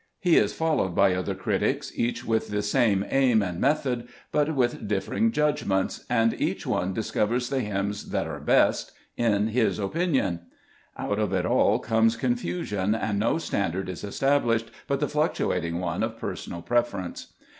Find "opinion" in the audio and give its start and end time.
9.77-10.39